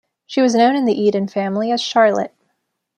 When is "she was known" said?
0.25-0.75